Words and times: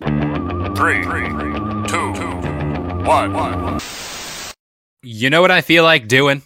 Three, 0.00 1.04
two, 1.04 2.12
one. 3.04 3.80
You 5.04 5.30
know 5.30 5.40
what 5.40 5.52
I 5.52 5.60
feel 5.60 5.84
like 5.84 6.08
doing? 6.08 6.42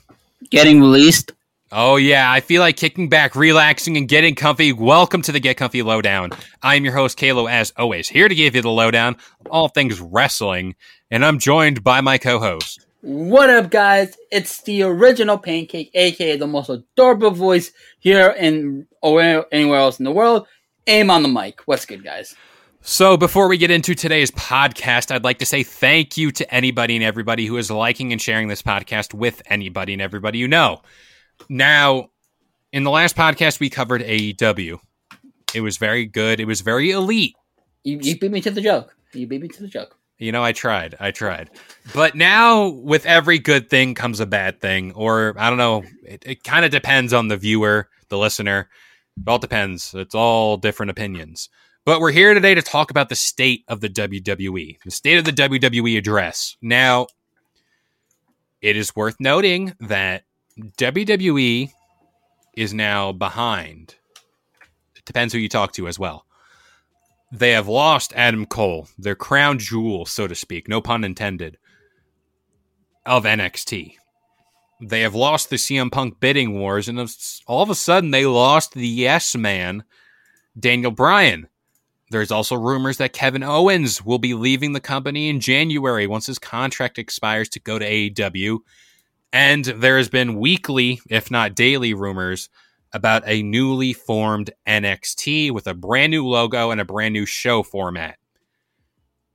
Getting 0.50 0.80
released. 0.80 1.32
Oh, 1.72 1.96
yeah. 1.96 2.30
I 2.30 2.40
feel 2.40 2.60
like 2.60 2.76
kicking 2.76 3.08
back, 3.08 3.34
relaxing, 3.34 3.96
and 3.96 4.06
getting 4.06 4.34
comfy. 4.34 4.74
Welcome 4.74 5.22
to 5.22 5.32
the 5.32 5.40
Get 5.40 5.56
Comfy 5.56 5.82
Lowdown. 5.82 6.32
I'm 6.62 6.84
your 6.84 6.92
host, 6.92 7.16
Kalo, 7.16 7.46
as 7.46 7.72
always, 7.78 8.10
here 8.10 8.28
to 8.28 8.34
give 8.34 8.54
you 8.54 8.60
the 8.60 8.70
lowdown, 8.70 9.16
all 9.50 9.68
things 9.68 9.98
wrestling, 9.98 10.74
and 11.10 11.24
I'm 11.24 11.38
joined 11.38 11.82
by 11.82 12.02
my 12.02 12.18
co 12.18 12.38
host. 12.38 12.84
What 13.00 13.48
up, 13.48 13.70
guys? 13.70 14.14
It's 14.30 14.60
the 14.62 14.82
original 14.82 15.38
Pancake, 15.38 15.90
aka 15.94 16.36
the 16.36 16.46
most 16.46 16.68
adorable 16.68 17.30
voice 17.30 17.72
here 17.98 18.28
in 18.28 18.86
or 19.00 19.46
anywhere 19.50 19.78
else 19.78 19.98
in 19.98 20.04
the 20.04 20.12
world. 20.12 20.46
Aim 20.86 21.10
on 21.10 21.22
the 21.22 21.28
mic. 21.28 21.60
What's 21.64 21.86
good, 21.86 22.04
guys? 22.04 22.36
So, 22.90 23.18
before 23.18 23.48
we 23.48 23.58
get 23.58 23.70
into 23.70 23.94
today's 23.94 24.30
podcast, 24.30 25.14
I'd 25.14 25.22
like 25.22 25.40
to 25.40 25.44
say 25.44 25.62
thank 25.62 26.16
you 26.16 26.32
to 26.32 26.54
anybody 26.54 26.96
and 26.96 27.04
everybody 27.04 27.44
who 27.44 27.58
is 27.58 27.70
liking 27.70 28.12
and 28.12 28.20
sharing 28.20 28.48
this 28.48 28.62
podcast 28.62 29.12
with 29.12 29.42
anybody 29.44 29.92
and 29.92 30.00
everybody 30.00 30.38
you 30.38 30.48
know. 30.48 30.80
Now, 31.50 32.08
in 32.72 32.84
the 32.84 32.90
last 32.90 33.14
podcast, 33.14 33.60
we 33.60 33.68
covered 33.68 34.00
AEW. 34.00 34.80
It 35.54 35.60
was 35.60 35.76
very 35.76 36.06
good. 36.06 36.40
It 36.40 36.46
was 36.46 36.62
very 36.62 36.90
elite. 36.92 37.36
You, 37.84 37.98
you 38.00 38.18
beat 38.18 38.32
me 38.32 38.40
to 38.40 38.50
the 38.50 38.62
joke. 38.62 38.96
You 39.12 39.26
beat 39.26 39.42
me 39.42 39.48
to 39.48 39.62
the 39.62 39.68
joke. 39.68 39.94
You 40.16 40.32
know, 40.32 40.42
I 40.42 40.52
tried. 40.52 40.96
I 40.98 41.10
tried. 41.10 41.50
But 41.94 42.14
now, 42.14 42.68
with 42.68 43.04
every 43.04 43.38
good 43.38 43.68
thing 43.68 43.94
comes 43.94 44.18
a 44.18 44.26
bad 44.26 44.62
thing. 44.62 44.92
Or, 44.92 45.34
I 45.36 45.50
don't 45.50 45.58
know. 45.58 45.84
It, 46.04 46.22
it 46.24 46.42
kind 46.42 46.64
of 46.64 46.70
depends 46.70 47.12
on 47.12 47.28
the 47.28 47.36
viewer, 47.36 47.90
the 48.08 48.16
listener. 48.16 48.70
It 49.18 49.28
all 49.28 49.38
depends. 49.38 49.92
It's 49.92 50.14
all 50.14 50.56
different 50.56 50.88
opinions. 50.88 51.50
But 51.88 52.02
we're 52.02 52.12
here 52.12 52.34
today 52.34 52.54
to 52.54 52.60
talk 52.60 52.90
about 52.90 53.08
the 53.08 53.16
state 53.16 53.64
of 53.66 53.80
the 53.80 53.88
WWE, 53.88 54.76
the 54.84 54.90
state 54.90 55.16
of 55.16 55.24
the 55.24 55.32
WWE 55.32 55.96
address. 55.96 56.54
Now, 56.60 57.06
it 58.60 58.76
is 58.76 58.94
worth 58.94 59.16
noting 59.18 59.72
that 59.80 60.24
WWE 60.58 61.72
is 62.54 62.74
now 62.74 63.12
behind. 63.12 63.94
It 64.96 65.06
depends 65.06 65.32
who 65.32 65.38
you 65.38 65.48
talk 65.48 65.72
to 65.72 65.88
as 65.88 65.98
well. 65.98 66.26
They 67.32 67.52
have 67.52 67.68
lost 67.68 68.12
Adam 68.14 68.44
Cole, 68.44 68.88
their 68.98 69.16
crown 69.16 69.58
jewel, 69.58 70.04
so 70.04 70.26
to 70.26 70.34
speak, 70.34 70.68
no 70.68 70.82
pun 70.82 71.04
intended, 71.04 71.56
of 73.06 73.24
NXT. 73.24 73.94
They 74.82 75.00
have 75.00 75.14
lost 75.14 75.48
the 75.48 75.56
CM 75.56 75.90
Punk 75.90 76.20
bidding 76.20 76.52
wars, 76.60 76.86
and 76.86 76.98
all 77.46 77.62
of 77.62 77.70
a 77.70 77.74
sudden 77.74 78.10
they 78.10 78.26
lost 78.26 78.74
the 78.74 78.86
yes 78.86 79.34
man, 79.34 79.84
Daniel 80.60 80.90
Bryan. 80.90 81.48
There's 82.10 82.30
also 82.30 82.56
rumors 82.56 82.96
that 82.98 83.12
Kevin 83.12 83.42
Owens 83.42 84.04
will 84.04 84.18
be 84.18 84.34
leaving 84.34 84.72
the 84.72 84.80
company 84.80 85.28
in 85.28 85.40
January 85.40 86.06
once 86.06 86.26
his 86.26 86.38
contract 86.38 86.98
expires 86.98 87.48
to 87.50 87.60
go 87.60 87.78
to 87.78 87.84
AEW. 87.86 88.60
And 89.32 89.64
there 89.64 89.98
has 89.98 90.08
been 90.08 90.38
weekly, 90.38 91.00
if 91.10 91.30
not 91.30 91.54
daily, 91.54 91.92
rumors 91.92 92.48
about 92.94 93.22
a 93.26 93.42
newly 93.42 93.92
formed 93.92 94.50
NXT 94.66 95.52
with 95.52 95.66
a 95.66 95.74
brand 95.74 96.10
new 96.10 96.26
logo 96.26 96.70
and 96.70 96.80
a 96.80 96.86
brand 96.86 97.12
new 97.12 97.26
show 97.26 97.62
format. 97.62 98.16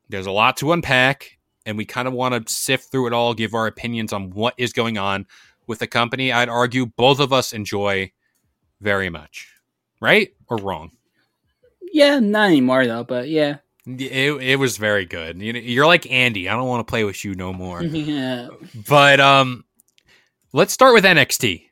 There's 0.10 0.26
a 0.26 0.32
lot 0.32 0.58
to 0.58 0.72
unpack, 0.72 1.38
and 1.66 1.78
we 1.78 1.86
kind 1.86 2.08
of 2.08 2.14
want 2.14 2.48
to 2.48 2.52
sift 2.52 2.92
through 2.92 3.08
it 3.08 3.14
all, 3.14 3.36
give 3.36 3.54
our 3.54 3.68
opinions 3.68 4.12
on 4.12 4.32
what 4.32 4.56
is 4.58 4.74
going 4.74 4.98
on 4.98 5.28
with 5.68 5.80
the 5.80 5.88
company. 5.88 6.32
I'd 6.32 6.50
argue 6.50 6.88
both 6.88 7.20
of 7.20 7.32
us 7.32 7.54
enjoy 7.54 8.12
very 8.82 9.10
much. 9.10 9.48
Right 10.02 10.34
or 10.50 10.58
wrong? 10.58 10.92
Yeah, 11.94 12.20
not 12.20 12.48
anymore 12.48 12.86
though, 12.88 13.04
but 13.04 13.30
yeah. 13.30 13.58
It, 13.86 14.42
it 14.42 14.60
was 14.60 14.78
very 14.78 15.06
good. 15.06 15.42
You 15.42 15.54
know, 15.54 15.60
you're 15.60 15.86
like 15.86 16.10
Andy. 16.10 16.50
I 16.50 16.54
don't 16.54 16.68
want 16.68 16.86
to 16.86 16.90
play 16.90 17.04
with 17.04 17.24
you 17.24 17.36
no 17.36 17.54
more. 17.54 17.84
yeah. 17.84 18.48
But 18.88 19.20
um 19.20 19.64
let's 20.52 20.74
start 20.74 20.94
with 20.96 21.04
NXT. 21.06 21.68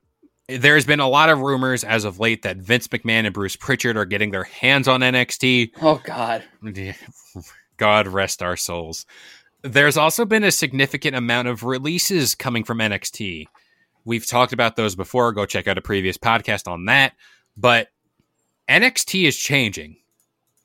There's 0.48 0.86
been 0.86 1.00
a 1.00 1.08
lot 1.08 1.30
of 1.30 1.40
rumors 1.40 1.84
as 1.84 2.06
of 2.06 2.20
late 2.20 2.44
that 2.44 2.58
Vince 2.58 2.88
McMahon 2.90 3.26
and 3.26 3.34
Bruce 3.34 3.56
Pritchard 3.56 3.98
are 3.98 4.06
getting 4.06 4.32
their 4.32 4.44
hands 4.44 4.88
on 4.88 5.02
NXT. 5.02 5.72
Oh 5.82 6.00
God. 6.04 6.44
God 7.78 8.08
rest 8.08 8.44
our 8.44 8.56
souls. 8.56 9.08
There's 9.64 9.98
also 9.98 10.24
been 10.24 10.44
a 10.44 10.52
significant 10.52 11.16
amount 11.16 11.48
of 11.48 11.64
releases 11.64 12.36
coming 12.36 12.64
from 12.64 12.78
NXT. 12.78 13.46
We've 14.06 14.26
talked 14.26 14.54
about 14.54 14.76
those 14.76 14.96
before. 14.96 15.32
Go 15.32 15.48
check 15.48 15.68
out 15.68 15.80
a 15.80 15.82
previous 15.82 16.18
podcast 16.18 16.68
on 16.68 16.86
that. 16.86 17.14
But 17.58 17.88
NXT 18.70 19.28
is 19.28 19.38
changing. 19.38 19.98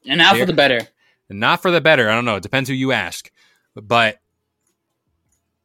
And 0.08 0.18
not 0.18 0.36
for 0.36 0.46
the 0.46 0.52
better. 0.52 0.80
Not 1.28 1.62
for 1.62 1.70
the 1.70 1.80
better. 1.80 2.08
I 2.08 2.14
don't 2.14 2.24
know. 2.24 2.36
It 2.36 2.42
depends 2.42 2.68
who 2.68 2.74
you 2.74 2.92
ask. 2.92 3.30
But 3.74 4.20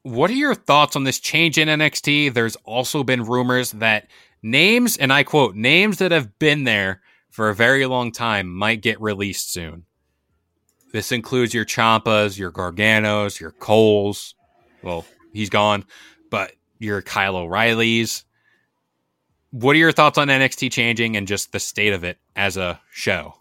what 0.03 0.29
are 0.29 0.35
your 0.35 0.55
thoughts 0.55 0.95
on 0.95 1.03
this 1.03 1.19
change 1.19 1.57
in 1.57 1.67
NXT? 1.67 2.33
There's 2.33 2.55
also 2.57 3.03
been 3.03 3.23
rumors 3.23 3.71
that 3.73 4.07
names, 4.41 4.97
and 4.97 5.13
I 5.13 5.23
quote, 5.23 5.55
names 5.55 5.99
that 5.99 6.11
have 6.11 6.39
been 6.39 6.63
there 6.63 7.01
for 7.29 7.49
a 7.49 7.55
very 7.55 7.85
long 7.85 8.11
time 8.11 8.51
might 8.53 8.81
get 8.81 8.99
released 8.99 9.51
soon. 9.51 9.85
This 10.91 11.11
includes 11.11 11.53
your 11.53 11.65
Ciampas, 11.65 12.37
your 12.37 12.51
Garganos, 12.51 13.39
your 13.39 13.51
Coles. 13.51 14.35
Well, 14.83 15.05
he's 15.31 15.49
gone, 15.49 15.85
but 16.29 16.53
your 16.79 17.01
Kyle 17.01 17.37
O'Reillys. 17.37 18.23
What 19.51 19.75
are 19.75 19.79
your 19.79 19.91
thoughts 19.91 20.17
on 20.17 20.27
NXT 20.27 20.71
changing 20.71 21.15
and 21.15 21.27
just 21.27 21.51
the 21.51 21.59
state 21.59 21.93
of 21.93 22.03
it 22.03 22.17
as 22.35 22.57
a 22.57 22.81
show? 22.91 23.35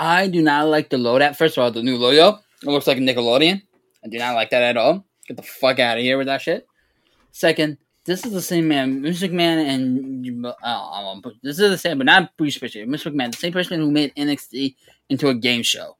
I 0.00 0.28
do 0.28 0.40
not 0.40 0.68
like 0.68 0.88
the 0.88 0.96
loadout. 0.96 1.36
First 1.36 1.58
of 1.58 1.62
all, 1.62 1.70
the 1.70 1.82
new 1.82 1.98
logo. 1.98 2.38
It 2.62 2.68
looks 2.70 2.86
like 2.86 2.96
a 2.96 3.00
Nickelodeon. 3.00 3.60
I 4.02 4.08
do 4.08 4.16
not 4.16 4.34
like 4.34 4.48
that 4.48 4.62
at 4.62 4.78
all. 4.78 5.04
Get 5.28 5.36
the 5.36 5.42
fuck 5.42 5.78
out 5.78 5.98
of 5.98 6.02
here 6.02 6.16
with 6.16 6.26
that 6.26 6.40
shit. 6.40 6.66
Second, 7.32 7.76
this 8.06 8.24
is 8.24 8.32
the 8.32 8.40
same 8.40 8.66
man, 8.66 9.02
Vince 9.02 9.20
McMahon, 9.20 9.62
and 9.68 10.46
uh, 10.62 11.20
this 11.42 11.58
is 11.58 11.70
the 11.70 11.76
same, 11.76 11.98
but 11.98 12.06
not 12.06 12.34
Bruce 12.38 12.56
Pritchard. 12.56 12.88
Vince 12.88 13.04
McMahon, 13.04 13.30
the 13.30 13.36
same 13.36 13.52
person 13.52 13.78
who 13.78 13.90
made 13.90 14.14
NXT 14.14 14.74
into 15.10 15.28
a 15.28 15.34
game 15.34 15.62
show. 15.62 15.98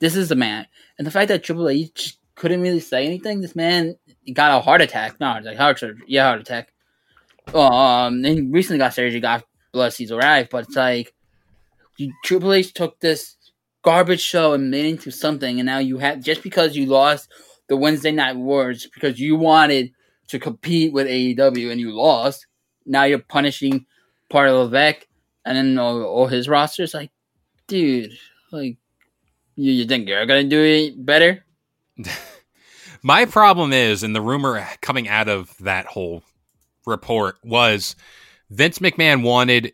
This 0.00 0.16
is 0.16 0.28
the 0.28 0.34
man, 0.34 0.66
and 0.98 1.06
the 1.06 1.12
fact 1.12 1.28
that 1.28 1.44
Triple 1.44 1.68
H 1.68 2.18
couldn't 2.34 2.60
really 2.60 2.80
say 2.80 3.06
anything. 3.06 3.40
This 3.40 3.54
man 3.54 3.94
got 4.32 4.58
a 4.58 4.60
heart 4.60 4.80
attack. 4.80 5.20
No, 5.20 5.36
it's 5.36 5.46
like 5.46 5.56
heart 5.56 5.78
surgery. 5.78 6.02
Yeah, 6.08 6.26
heart 6.26 6.40
attack. 6.40 6.72
Um, 7.54 8.24
and 8.24 8.52
recently 8.52 8.78
got 8.78 8.94
surgery. 8.94 9.20
Got 9.20 9.44
blood. 9.72 9.94
He's 9.94 10.10
alright, 10.10 10.50
but 10.50 10.64
it's 10.64 10.76
like 10.76 11.14
you, 12.00 12.12
Triple 12.24 12.52
H 12.52 12.72
took 12.72 12.98
this 13.00 13.36
garbage 13.82 14.20
show 14.20 14.52
and 14.52 14.70
made 14.70 14.86
it 14.86 14.90
into 14.90 15.10
something, 15.10 15.60
and 15.60 15.66
now 15.66 15.78
you 15.78 15.98
have 15.98 16.20
just 16.20 16.42
because 16.42 16.76
you 16.76 16.86
lost 16.86 17.30
the 17.68 17.76
Wednesday 17.76 18.10
Night 18.10 18.36
Wars 18.36 18.88
because 18.92 19.20
you 19.20 19.36
wanted 19.36 19.92
to 20.28 20.38
compete 20.38 20.92
with 20.92 21.06
AEW 21.06 21.70
and 21.70 21.80
you 21.80 21.92
lost. 21.92 22.46
Now 22.86 23.04
you're 23.04 23.18
punishing 23.18 23.86
part 24.28 24.48
of 24.48 24.56
Levesque 24.56 25.06
and 25.44 25.56
then 25.56 25.78
all, 25.78 26.02
all 26.02 26.26
his 26.26 26.48
rosters. 26.48 26.94
Like, 26.94 27.10
dude, 27.66 28.12
like 28.50 28.76
you, 29.56 29.72
you 29.72 29.84
think 29.84 30.08
you're 30.08 30.26
gonna 30.26 30.44
do 30.44 30.62
it 30.62 31.04
better? 31.04 31.44
My 33.02 33.24
problem 33.24 33.72
is, 33.72 34.02
and 34.02 34.14
the 34.14 34.20
rumor 34.20 34.66
coming 34.82 35.08
out 35.08 35.28
of 35.28 35.56
that 35.60 35.86
whole 35.86 36.22
report 36.86 37.38
was 37.42 37.96
Vince 38.50 38.78
McMahon 38.78 39.22
wanted 39.22 39.72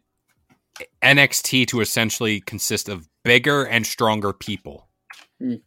NXT 1.02 1.67
to 1.69 1.81
essentially 1.81 2.40
consist 2.40 2.88
of 2.88 3.08
bigger 3.25 3.64
and 3.64 3.87
stronger 3.87 4.32
people. 4.32 4.88
Mm. 5.43 5.61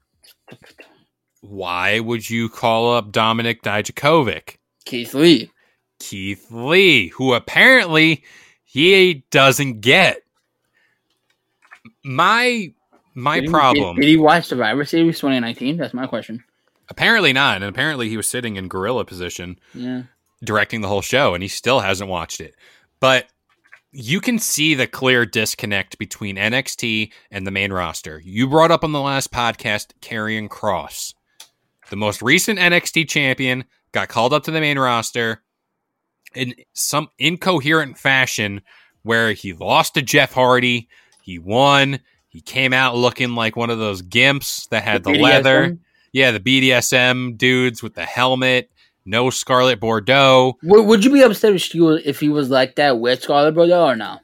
Why 1.42 2.00
would 2.00 2.30
you 2.30 2.50
call 2.50 2.94
up 2.94 3.12
Dominik 3.12 3.62
Dijakovic? 3.62 4.56
Keith 4.86 5.14
Lee. 5.14 5.52
Keith 6.00 6.50
Lee, 6.52 7.08
who 7.10 7.34
apparently 7.34 8.24
he 8.64 9.26
doesn't 9.32 9.82
get. 9.82 10.22
My 12.04 12.74
my 13.16 13.36
Did 13.40 13.46
he- 13.46 13.50
problem. 13.50 13.96
Did, 13.96 14.02
did 14.02 14.10
he 14.10 14.18
watch 14.18 14.46
Survivor 14.46 14.86
Series 14.86 15.18
2019? 15.20 15.78
That's 15.78 15.94
my 15.94 16.08
question. 16.08 16.44
apparently 16.90 17.34
not, 17.34 17.58
and 17.58 17.66
apparently 17.66 18.10
he 18.10 18.18
was 18.18 18.28
sitting 18.28 18.56
in 18.56 18.68
gorilla 18.68 19.06
position 19.06 19.60
Yeah. 19.76 20.04
directing 20.44 20.82
the 20.82 20.88
whole 20.88 21.02
show, 21.04 21.34
and 21.36 21.44
he 21.44 21.48
still 21.50 21.82
hasn't 21.82 22.10
watched 22.10 22.42
it. 22.42 22.56
But 23.00 23.28
you 23.92 24.22
can 24.22 24.40
see 24.40 24.76
the 24.76 24.88
clear 24.88 25.26
disconnect 25.26 25.98
between 25.98 26.36
NXT 26.36 27.12
and 27.32 27.46
the 27.46 27.52
main 27.52 27.74
roster. 27.74 28.22
You 28.24 28.48
brought 28.48 28.72
up 28.72 28.84
on 28.84 28.92
the 28.92 29.02
last 29.02 29.32
podcast 29.32 29.94
Karrion 30.02 30.50
Cross, 30.50 31.16
the 31.90 31.96
most 31.96 32.22
recent 32.22 32.60
NXT 32.60 33.10
champion, 33.10 33.66
got 33.92 34.10
called 34.10 34.34
up 34.34 34.44
to 34.44 34.52
the 34.52 34.62
main 34.62 34.78
roster 34.78 35.42
in 36.36 36.54
some 36.74 37.10
incoherent 37.18 37.98
fashion 37.98 38.62
where 39.04 39.34
he 39.34 39.54
lost 39.54 39.96
to 39.96 40.02
Jeff 40.02 40.34
Hardy, 40.34 40.88
he 41.22 41.40
won, 41.40 42.00
he 42.28 42.42
came 42.42 42.74
out 42.74 42.96
looking 42.96 43.34
like 43.34 43.56
one 43.56 43.70
of 43.70 43.80
those 43.80 44.02
gimps 44.02 44.68
that 44.70 44.84
had 44.84 45.04
the, 45.04 45.12
BDSM? 45.12 45.22
leather. 45.22 45.78
Yeah, 46.12 46.32
the 46.32 46.40
BDSM 46.40 47.38
dudes 47.38 47.84
with 47.84 47.96
the 47.96 48.06
helmet, 48.06 48.72
no 49.06 49.30
Scarlett 49.30 49.80
Bordeaux. 49.80 50.58
Would, 50.64 50.86
would 50.86 51.06
you 51.06 51.12
be 51.12 51.22
upset 51.22 51.56
if 51.56 51.64
he, 51.66 51.80
was, 51.80 52.02
if 52.06 52.20
he 52.20 52.30
was 52.30 52.50
like 52.50 52.76
that 52.76 53.00
with 53.00 53.24
Scarlett 53.24 53.56
Bordeaux 53.56 53.86
or 53.86 53.96
no? 53.96 54.20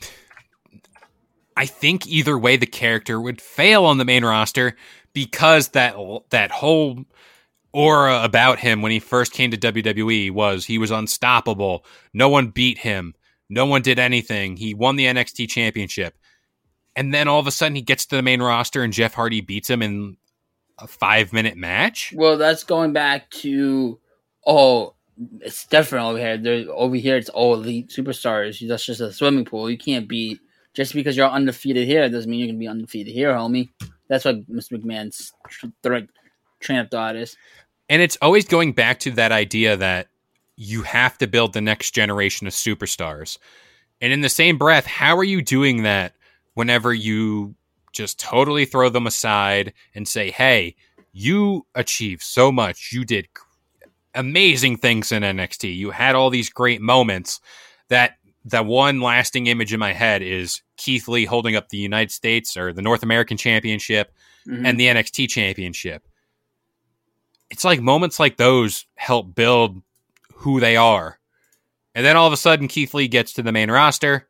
I 1.56 1.66
think 1.66 2.06
either 2.06 2.38
way 2.38 2.56
the 2.56 2.66
character 2.66 3.20
would 3.20 3.40
fail 3.40 3.84
on 3.84 3.98
the 3.98 4.04
main 4.04 4.24
roster 4.24 4.76
because 5.12 5.68
that 5.68 5.96
that 6.30 6.50
whole 6.50 7.04
aura 7.72 8.22
about 8.22 8.58
him 8.58 8.82
when 8.82 8.92
he 8.92 9.00
first 9.00 9.32
came 9.32 9.50
to 9.50 9.56
WWE 9.56 10.30
was 10.30 10.64
he 10.64 10.78
was 10.78 10.90
unstoppable. 10.90 11.84
No 12.12 12.28
one 12.28 12.48
beat 12.48 12.78
him. 12.78 13.14
No 13.48 13.66
one 13.66 13.82
did 13.82 13.98
anything. 13.98 14.56
He 14.56 14.74
won 14.74 14.96
the 14.96 15.06
NXT 15.06 15.48
championship. 15.48 16.16
And 16.96 17.12
then 17.12 17.28
all 17.28 17.40
of 17.40 17.46
a 17.46 17.50
sudden 17.50 17.74
he 17.74 17.82
gets 17.82 18.06
to 18.06 18.16
the 18.16 18.22
main 18.22 18.40
roster 18.40 18.82
and 18.82 18.92
Jeff 18.92 19.14
Hardy 19.14 19.40
beats 19.40 19.68
him 19.68 19.82
in 19.82 20.16
a 20.78 20.86
5-minute 20.86 21.56
match. 21.56 22.12
Well, 22.16 22.36
that's 22.36 22.64
going 22.64 22.92
back 22.92 23.30
to 23.30 23.98
oh, 24.46 24.94
it's 25.40 25.66
different 25.66 26.06
over 26.06 26.18
here. 26.18 26.36
There 26.36 26.66
over 26.70 26.96
here, 26.96 27.16
it's 27.16 27.28
all 27.28 27.54
elite 27.54 27.88
superstars. 27.88 28.66
That's 28.66 28.84
just 28.84 29.00
a 29.00 29.12
swimming 29.12 29.44
pool. 29.44 29.70
You 29.70 29.78
can't 29.78 30.08
be 30.08 30.40
just 30.74 30.92
because 30.92 31.16
you're 31.16 31.28
undefeated 31.28 31.86
here 31.86 32.08
doesn't 32.08 32.30
mean 32.30 32.40
you're 32.40 32.48
gonna 32.48 32.58
be 32.58 32.68
undefeated 32.68 33.12
here, 33.12 33.32
homie. 33.32 33.70
That's 34.08 34.24
what 34.24 34.50
Mr. 34.50 34.72
McMahon's 34.72 35.32
tr- 35.48 35.66
thr- 35.82 35.98
train 36.60 36.80
of 36.80 36.90
thought 36.90 37.16
is. 37.16 37.36
And 37.88 38.02
it's 38.02 38.18
always 38.20 38.46
going 38.46 38.72
back 38.72 38.98
to 39.00 39.10
that 39.12 39.32
idea 39.32 39.76
that 39.76 40.08
you 40.56 40.82
have 40.82 41.18
to 41.18 41.26
build 41.26 41.52
the 41.52 41.60
next 41.60 41.92
generation 41.92 42.46
of 42.46 42.52
superstars. 42.52 43.38
And 44.00 44.12
in 44.12 44.20
the 44.20 44.28
same 44.28 44.58
breath, 44.58 44.86
how 44.86 45.16
are 45.16 45.24
you 45.24 45.42
doing 45.42 45.82
that 45.84 46.14
whenever 46.54 46.92
you 46.92 47.54
just 47.94 48.18
totally 48.20 48.64
throw 48.66 48.88
them 48.90 49.06
aside 49.06 49.72
and 49.94 50.06
say, 50.06 50.30
hey, 50.30 50.76
you 51.12 51.66
achieved 51.74 52.22
so 52.22 52.52
much. 52.52 52.90
You 52.92 53.04
did 53.04 53.28
amazing 54.14 54.76
things 54.78 55.12
in 55.12 55.22
NXT. 55.22 55.74
You 55.76 55.90
had 55.90 56.14
all 56.14 56.28
these 56.30 56.50
great 56.50 56.80
moments 56.80 57.40
that 57.88 58.16
the 58.44 58.62
one 58.62 59.00
lasting 59.00 59.46
image 59.46 59.72
in 59.72 59.80
my 59.80 59.92
head 59.92 60.20
is 60.22 60.62
Keith 60.76 61.08
Lee 61.08 61.24
holding 61.24 61.56
up 61.56 61.68
the 61.68 61.78
United 61.78 62.10
States 62.10 62.56
or 62.56 62.72
the 62.72 62.82
North 62.82 63.02
American 63.02 63.36
Championship 63.36 64.12
Mhm. 64.46 64.66
and 64.66 64.78
the 64.78 64.88
NXT 64.88 65.26
Championship. 65.28 66.06
It's 67.50 67.64
like 67.64 67.80
moments 67.80 68.20
like 68.20 68.36
those 68.36 68.84
help 68.96 69.34
build 69.34 69.80
who 70.34 70.60
they 70.60 70.76
are. 70.76 71.18
And 71.94 72.04
then 72.04 72.16
all 72.16 72.26
of 72.26 72.32
a 72.32 72.36
sudden, 72.36 72.68
Keith 72.68 72.92
Lee 72.92 73.08
gets 73.08 73.32
to 73.34 73.42
the 73.42 73.52
main 73.52 73.70
roster, 73.70 74.28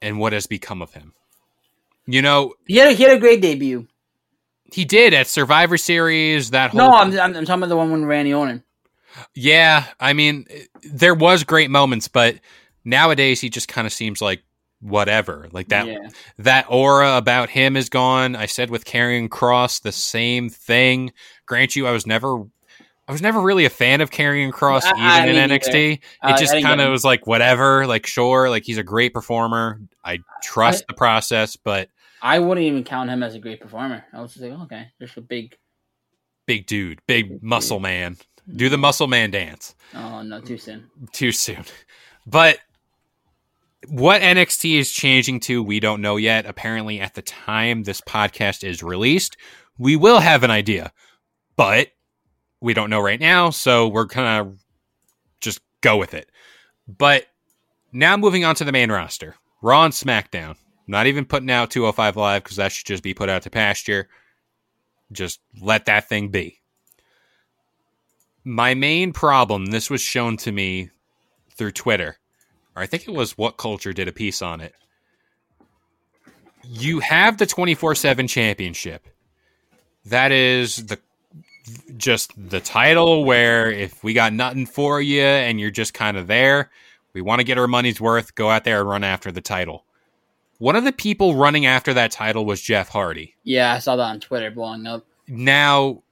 and 0.00 0.18
what 0.18 0.32
has 0.32 0.46
become 0.46 0.80
of 0.82 0.94
him? 0.94 1.12
You 2.12 2.22
know, 2.22 2.54
he 2.66 2.76
had 2.76 2.88
a, 2.88 2.92
he 2.92 3.02
had 3.04 3.16
a 3.16 3.20
great 3.20 3.40
debut. 3.40 3.86
he 4.72 4.84
did 4.84 5.14
at 5.14 5.26
Survivor 5.26 5.76
Series. 5.76 6.50
That 6.50 6.70
whole 6.70 6.78
No, 6.78 6.90
I'm, 6.90 7.12
I'm, 7.12 7.36
I'm 7.36 7.44
talking 7.44 7.62
about 7.62 7.68
the 7.68 7.76
one 7.76 7.92
with 7.92 8.02
Randy 8.02 8.32
Orton. 8.34 8.62
yeah. 9.34 9.84
I 9.98 10.12
mean, 10.12 10.46
there 10.82 11.14
was 11.14 11.44
great 11.44 11.70
moments, 11.70 12.08
but 12.08 12.36
nowadays 12.84 13.40
he 13.40 13.50
just 13.50 13.68
kind 13.68 13.86
of 13.86 13.92
seems 13.92 14.20
like 14.20 14.42
whatever. 14.80 15.48
Like 15.52 15.68
that 15.68 15.86
Yeah. 15.86 16.08
that 16.38 16.66
aura 16.68 17.16
about 17.16 17.50
him 17.50 17.76
is 17.76 17.88
gone. 17.88 18.34
I 18.36 18.46
said 18.46 18.70
with 18.70 18.84
Karrion 18.84 19.28
Cross 19.28 19.80
the 19.80 19.92
same 19.92 20.48
thing. 20.48 21.12
Grant 21.46 21.76
you, 21.76 21.86
I 21.86 21.90
was 21.90 22.06
never, 22.06 22.44
I 23.08 23.12
was 23.12 23.20
never 23.20 23.40
really 23.40 23.64
a 23.66 23.70
fan 23.70 24.00
of 24.00 24.10
Karrion 24.10 24.52
Cross 24.52 24.86
I- 24.86 24.92
I 24.96 25.22
even 25.28 25.36
in 25.36 25.50
NXT. 25.50 25.68
either. 25.74 26.00
Uh, 26.22 26.28
it 26.28 26.32
I 26.34 26.36
just 26.38 26.52
kind 26.62 26.80
of 26.80 26.90
was 26.90 27.04
like 27.04 27.26
whatever. 27.26 27.86
Like 27.86 28.06
sure, 28.06 28.48
like 28.48 28.64
he's 28.64 28.78
a 28.78 28.82
great 28.84 29.12
performer. 29.12 29.80
I 30.04 30.20
trust 30.42 30.84
I- 30.84 30.92
the 30.92 30.94
process, 30.96 31.56
but 31.56 31.88
I 32.22 32.38
wouldn't 32.38 32.66
even 32.66 32.84
count 32.84 33.10
him 33.10 33.22
as 33.22 33.34
a 33.34 33.38
great 33.38 33.60
performer. 33.60 34.04
I 34.12 34.20
was 34.20 34.34
just 34.34 34.44
like, 34.44 34.52
okay, 34.62 34.88
just 35.00 35.16
a 35.16 35.20
big. 35.20 35.56
big 36.46 36.66
dude, 36.66 37.00
big 37.06 37.42
muscle 37.42 37.80
man. 37.80 38.16
Do 38.54 38.68
the 38.68 38.78
muscle 38.78 39.06
man 39.06 39.30
dance. 39.30 39.74
Oh 39.94 40.22
no, 40.22 40.40
too 40.40 40.58
soon. 40.58 40.90
too 41.12 41.32
soon. 41.32 41.64
But 42.26 42.58
what 43.88 44.20
NXT 44.20 44.78
is 44.78 44.92
changing 44.92 45.40
to, 45.40 45.62
we 45.62 45.80
don't 45.80 46.02
know 46.02 46.16
yet. 46.16 46.44
Apparently, 46.44 47.00
at 47.00 47.14
the 47.14 47.22
time 47.22 47.82
this 47.82 48.02
podcast 48.02 48.62
is 48.62 48.82
released, 48.82 49.38
we 49.78 49.96
will 49.96 50.20
have 50.20 50.44
an 50.44 50.50
idea, 50.50 50.92
but 51.56 51.88
we 52.60 52.74
don't 52.74 52.90
know 52.90 53.00
right 53.00 53.18
now. 53.18 53.50
So 53.50 53.88
we're 53.88 54.04
gonna 54.04 54.52
just 55.40 55.60
go 55.80 55.96
with 55.96 56.12
it. 56.12 56.30
But 56.86 57.24
now 57.90 58.16
moving 58.18 58.44
on 58.44 58.54
to 58.56 58.64
the 58.64 58.72
main 58.72 58.92
roster 58.92 59.34
Raw 59.62 59.84
and 59.84 59.94
SmackDown. 59.94 60.56
Not 60.90 61.06
even 61.06 61.24
putting 61.24 61.52
out 61.52 61.70
205 61.70 62.16
Live 62.16 62.42
because 62.42 62.56
that 62.56 62.72
should 62.72 62.86
just 62.86 63.04
be 63.04 63.14
put 63.14 63.28
out 63.28 63.42
to 63.42 63.50
pasture. 63.50 64.08
Just 65.12 65.38
let 65.62 65.84
that 65.84 66.08
thing 66.08 66.30
be. 66.30 66.58
My 68.42 68.74
main 68.74 69.12
problem, 69.12 69.66
this 69.66 69.88
was 69.88 70.00
shown 70.00 70.36
to 70.38 70.50
me 70.50 70.90
through 71.54 71.70
Twitter, 71.70 72.18
or 72.74 72.82
I 72.82 72.86
think 72.86 73.06
it 73.06 73.14
was 73.14 73.34
WhatCulture 73.34 73.94
did 73.94 74.08
a 74.08 74.12
piece 74.12 74.42
on 74.42 74.60
it. 74.60 74.74
You 76.64 76.98
have 76.98 77.38
the 77.38 77.46
24 77.46 77.94
7 77.94 78.26
championship. 78.26 79.06
That 80.06 80.32
is 80.32 80.86
the 80.86 80.98
just 81.96 82.32
the 82.36 82.58
title 82.58 83.24
where 83.24 83.70
if 83.70 84.02
we 84.02 84.12
got 84.12 84.32
nothing 84.32 84.66
for 84.66 85.00
you 85.00 85.22
and 85.22 85.60
you're 85.60 85.70
just 85.70 85.94
kind 85.94 86.16
of 86.16 86.26
there, 86.26 86.68
we 87.12 87.20
want 87.20 87.38
to 87.38 87.44
get 87.44 87.58
our 87.58 87.68
money's 87.68 88.00
worth, 88.00 88.34
go 88.34 88.50
out 88.50 88.64
there 88.64 88.80
and 88.80 88.88
run 88.88 89.04
after 89.04 89.30
the 89.30 89.40
title. 89.40 89.84
One 90.60 90.76
of 90.76 90.84
the 90.84 90.92
people 90.92 91.36
running 91.36 91.64
after 91.64 91.94
that 91.94 92.10
title 92.10 92.44
was 92.44 92.60
Jeff 92.60 92.90
Hardy. 92.90 93.34
Yeah, 93.44 93.72
I 93.72 93.78
saw 93.78 93.96
that 93.96 94.02
on 94.02 94.20
Twitter 94.20 94.50
blowing 94.50 94.86
up. 94.86 95.06
Now, 95.26 96.02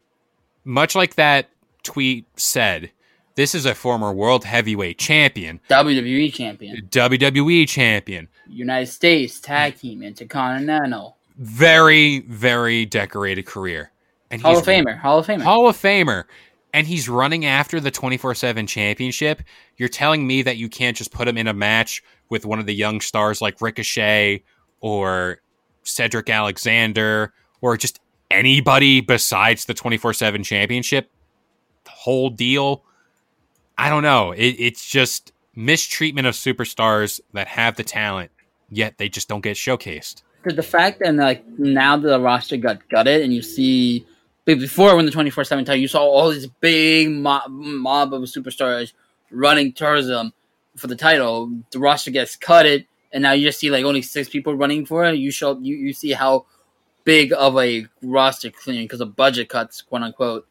much 0.64 0.94
like 0.94 1.16
that 1.16 1.50
tweet 1.82 2.24
said, 2.36 2.90
this 3.34 3.54
is 3.54 3.66
a 3.66 3.74
former 3.74 4.10
world 4.10 4.46
heavyweight 4.46 4.98
champion, 4.98 5.60
WWE 5.68 6.32
champion, 6.32 6.88
WWE 6.88 7.68
champion, 7.68 8.28
United 8.48 8.86
States 8.86 9.38
tag 9.38 9.76
team, 9.76 10.02
Intercontinental, 10.02 11.18
very, 11.36 12.20
very 12.20 12.86
decorated 12.86 13.44
career. 13.44 13.92
And 14.30 14.40
Hall 14.40 14.52
he's 14.52 14.60
of 14.60 14.66
Famer, 14.66 14.98
Hall 14.98 15.18
of 15.18 15.26
Famer. 15.26 15.42
Hall 15.42 15.68
of 15.68 15.76
Famer. 15.76 16.24
And 16.72 16.86
he's 16.86 17.08
running 17.08 17.44
after 17.44 17.80
the 17.80 17.90
24 17.90 18.34
7 18.34 18.66
championship. 18.66 19.42
You're 19.76 19.90
telling 19.90 20.26
me 20.26 20.40
that 20.42 20.56
you 20.56 20.70
can't 20.70 20.96
just 20.96 21.12
put 21.12 21.28
him 21.28 21.36
in 21.36 21.48
a 21.48 21.54
match 21.54 22.02
with 22.30 22.44
one 22.44 22.58
of 22.58 22.66
the 22.66 22.74
young 22.74 23.00
stars 23.00 23.40
like 23.40 23.60
Ricochet 23.60 24.42
or 24.80 25.40
Cedric 25.82 26.28
Alexander 26.28 27.32
or 27.60 27.76
just 27.76 28.00
anybody 28.30 29.00
besides 29.00 29.64
the 29.64 29.74
24 29.74 30.12
7 30.14 30.42
championship? 30.42 31.10
The 31.84 31.90
whole 31.90 32.30
deal? 32.30 32.84
I 33.76 33.90
don't 33.90 34.02
know. 34.02 34.32
It, 34.32 34.56
it's 34.58 34.88
just 34.88 35.32
mistreatment 35.54 36.26
of 36.26 36.34
superstars 36.34 37.20
that 37.32 37.48
have 37.48 37.76
the 37.76 37.84
talent, 37.84 38.30
yet 38.70 38.98
they 38.98 39.08
just 39.08 39.28
don't 39.28 39.40
get 39.40 39.56
showcased. 39.56 40.22
the, 40.44 40.52
the 40.54 40.62
fact 40.62 41.00
that 41.00 41.14
like 41.14 41.46
now 41.58 41.96
the 41.96 42.20
roster 42.20 42.56
got 42.56 42.88
gutted 42.88 43.22
and 43.22 43.32
you 43.32 43.42
see 43.42 44.06
before 44.44 44.96
when 44.96 45.04
the 45.04 45.12
24-7 45.12 45.48
title 45.48 45.76
you 45.76 45.88
saw 45.88 46.00
all 46.00 46.30
these 46.30 46.46
big 46.46 47.10
mob, 47.10 47.50
mob 47.50 48.14
of 48.14 48.22
superstars 48.22 48.92
running 49.30 49.72
towards 49.72 50.06
them 50.06 50.32
for 50.78 50.86
the 50.86 50.96
title 50.96 51.50
the 51.70 51.78
roster 51.78 52.10
gets 52.10 52.36
cutted 52.36 52.86
and 53.12 53.22
now 53.22 53.32
you 53.32 53.46
just 53.46 53.58
see 53.58 53.70
like 53.70 53.84
only 53.84 54.02
six 54.02 54.28
people 54.28 54.54
running 54.54 54.86
for 54.86 55.04
it 55.04 55.16
you 55.16 55.30
show 55.30 55.58
you, 55.60 55.76
you 55.76 55.92
see 55.92 56.12
how 56.12 56.46
big 57.04 57.32
of 57.32 57.56
a 57.58 57.86
roster 58.02 58.50
clearing 58.50 58.84
because 58.84 59.00
of 59.00 59.16
budget 59.16 59.48
cuts 59.48 59.82
quote 59.82 60.02
unquote 60.02 60.46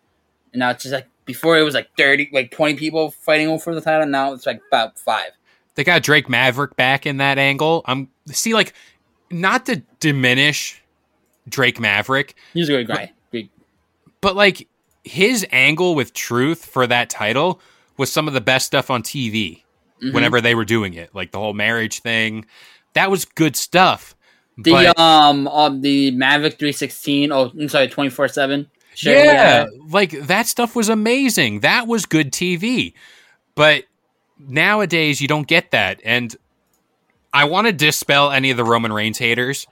and 0.54 0.60
now 0.60 0.70
it's 0.72 0.84
just 0.84 0.94
like 0.94 1.08
before 1.26 1.58
it 1.58 1.64
was 1.64 1.74
like 1.76 1.90
30 1.98 2.30
like 2.34 2.52
20 2.52 2.76
people 2.76 3.12
fighting 3.12 3.48
over 3.48 3.76
the 3.76 3.82
title 3.82 4.08
now 4.08 4.34
it's 4.34 4.46
like 4.46 4.62
about 4.70 4.98
five 4.98 5.32
They 5.76 5.84
got 5.84 6.02
Drake 6.02 6.28
Maverick 6.30 6.76
back 6.76 7.06
in 7.06 7.18
that 7.18 7.38
angle. 7.38 7.84
I'm 7.86 8.10
see 8.32 8.54
like 8.54 8.74
not 9.30 9.66
to 9.68 9.84
diminish 10.00 10.82
Drake 11.48 11.80
Maverick, 11.80 12.34
He's 12.54 12.70
a 12.70 12.72
good 12.72 12.88
guy. 12.88 13.14
Good. 13.32 13.50
but 14.22 14.36
like 14.36 14.68
his 15.04 15.46
angle 15.52 15.96
with 15.96 16.14
Truth 16.14 16.66
for 16.66 16.88
that 16.88 17.10
title 17.10 17.62
was 17.98 18.12
some 18.12 18.28
of 18.28 18.34
the 18.34 18.42
best 18.42 18.66
stuff 18.66 18.90
on 18.90 19.04
TV 19.04 19.64
Mhm. 20.02 20.14
whenever 20.14 20.42
they 20.42 20.56
were 20.56 20.66
doing 20.66 20.94
it. 20.94 21.14
Like 21.14 21.32
the 21.32 21.40
whole 21.40 21.54
marriage 21.54 22.00
thing, 22.02 22.46
that 22.94 23.10
was 23.12 23.26
good 23.26 23.56
stuff. 23.56 24.16
The 24.58 24.72
but 24.72 25.00
um 25.00 25.48
of 25.48 25.82
the 25.82 26.12
Mavic 26.12 26.58
316. 26.58 27.32
Oh, 27.32 27.52
I'm 27.60 27.70
sorry, 27.70 27.88
24 27.88 28.28
seven. 28.28 28.70
yeah, 29.04 29.68
like 29.90 30.12
that 30.28 30.48
stuff 30.48 30.76
was 30.76 30.90
amazing. 30.90 31.60
That 31.60 31.88
was 31.88 32.06
good 32.06 32.32
TV. 32.32 32.94
But 33.56 33.84
nowadays 34.40 35.22
you 35.22 35.28
don't 35.28 35.48
get 35.48 35.72
that. 35.72 36.00
And 36.04 36.36
I 37.34 37.44
want 37.46 37.68
to 37.68 37.74
dispel 37.74 38.32
any 38.32 38.50
of 38.52 38.58
the 38.58 38.64
Roman 38.64 38.92
Reigns 38.94 39.18
haters. 39.20 39.68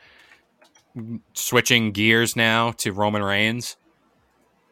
Switching 1.34 1.91
gears 1.91 2.36
now 2.36 2.72
to 2.72 2.91
Roman 2.94 3.22
Reigns. 3.24 3.75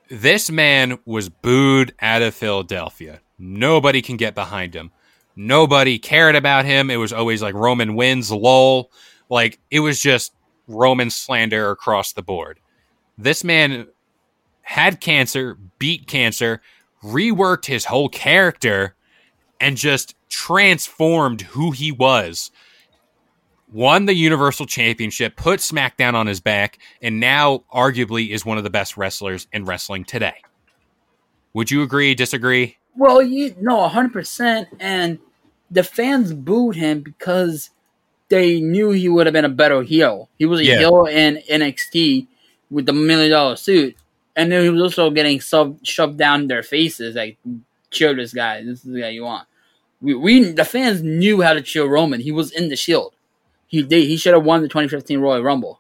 This 0.10 0.50
man 0.50 1.00
was 1.06 1.28
booed 1.30 1.94
out 2.00 2.22
of 2.22 2.34
Philadelphia. 2.36 3.20
Nobody 3.38 4.02
can 4.02 4.16
get 4.16 4.34
behind 4.36 4.74
him. 4.76 4.92
Nobody 5.36 5.98
cared 6.00 6.36
about 6.36 6.66
him. 6.66 6.90
It 6.90 6.98
was 6.98 7.14
always 7.14 7.42
like 7.42 7.56
Roman 7.56 7.96
wins, 7.96 8.32
lol. 8.32 8.92
Like 9.30 9.60
it 9.72 9.80
was 9.80 10.00
just 10.00 10.34
Roman 10.68 11.10
slander 11.10 11.72
across 11.72 12.14
the 12.14 12.22
board. 12.22 12.60
This 13.18 13.44
man 13.44 13.88
had 14.62 15.02
cancer, 15.02 15.58
beat 15.80 16.08
cancer, 16.08 16.62
reworked 17.04 17.66
his 17.66 17.86
whole 17.86 18.10
character, 18.10 18.96
and 19.60 19.78
just 19.78 20.16
transformed 20.30 21.42
who 21.42 21.72
he 21.72 21.92
was. 21.92 22.52
Won 23.72 24.06
the 24.06 24.14
Universal 24.14 24.68
Championship, 24.68 25.36
put 25.36 25.60
SmackDown 25.60 26.14
on 26.14 26.28
his 26.28 26.40
back, 26.40 26.78
and 27.02 27.20
now 27.20 27.64
arguably 27.74 28.30
is 28.30 28.46
one 28.46 28.58
of 28.58 28.64
the 28.64 28.70
best 28.70 28.98
wrestlers 28.98 29.48
in 29.52 29.66
wrestling 29.66 30.06
today. 30.06 30.36
Would 31.54 31.72
you 31.72 31.82
agree, 31.82 32.14
disagree? 32.14 32.78
Well, 32.96 33.22
you 33.22 33.56
no, 33.60 33.88
hundred 33.88 34.14
percent. 34.14 34.68
And 34.80 35.20
the 35.72 35.84
fans 35.84 36.34
booed 36.34 36.76
him 36.76 37.02
because 37.02 37.70
they 38.30 38.60
knew 38.62 38.92
he 38.92 39.10
would 39.10 39.26
have 39.28 39.34
been 39.34 39.46
a 39.46 39.50
better 39.50 39.82
heel. 39.82 40.30
He 40.38 40.46
was 40.46 40.60
a 40.60 40.66
Yeah. 40.66 40.78
heel 40.80 41.06
in 41.06 41.38
NXT 41.50 42.28
with 42.70 42.86
the 42.86 42.94
million 42.94 43.32
dollar 43.32 43.56
suit, 43.56 43.96
and 44.36 44.52
then 44.52 44.64
he 44.64 44.70
was 44.70 44.82
also 44.82 45.10
getting 45.12 45.42
sub, 45.42 45.78
shoved 45.84 46.18
down 46.18 46.48
their 46.48 46.64
faces 46.64 47.16
like, 47.16 47.38
"Cheer 47.92 48.14
this 48.16 48.34
guy. 48.34 48.64
This 48.64 48.86
is 48.86 48.92
the 48.94 49.02
guy 49.02 49.10
you 49.10 49.24
want." 49.24 49.48
We, 50.02 50.14
we 50.16 50.44
the 50.52 50.66
fans 50.66 51.02
knew 51.02 51.42
how 51.42 51.54
to 51.54 51.62
cheer 51.62 51.86
Roman. 51.86 52.20
He 52.22 52.32
was 52.32 52.52
in 52.52 52.70
the 52.70 52.76
Shield. 52.76 53.14
He 53.68 53.82
did. 53.84 54.08
He 54.08 54.18
should 54.18 54.34
have 54.34 54.44
won 54.44 54.62
the 54.62 54.68
2015 54.68 55.20
Royal 55.20 55.42
Rumble. 55.42 55.80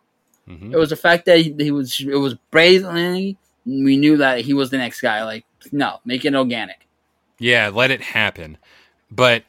Mhm. 0.50 0.74
It 0.74 0.78
was 0.78 0.90
the 0.90 0.96
fact 0.96 1.26
that 1.26 1.38
he, 1.40 1.54
he 1.60 1.72
was. 1.72 2.00
It 2.00 2.16
was 2.16 2.36
brazenly. 2.52 3.38
We 3.66 3.98
knew 3.98 4.18
that 4.18 4.42
he 4.42 4.54
was 4.54 4.70
the 4.72 4.78
next 4.78 5.00
guy. 5.02 5.24
Like, 5.24 5.46
no, 5.72 6.00
make 6.06 6.26
it 6.26 6.36
organic. 6.36 6.83
Yeah, 7.44 7.72
let 7.74 7.92
it 7.92 8.00
happen. 8.00 8.58
But 9.12 9.44